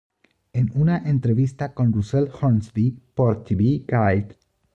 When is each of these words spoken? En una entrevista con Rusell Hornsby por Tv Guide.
En 0.51 0.71
una 0.73 0.97
entrevista 1.07 1.75
con 1.75 1.93
Rusell 1.93 2.31
Hornsby 2.41 2.97
por 3.13 3.43
Tv 3.43 3.85
Guide. 3.87 4.35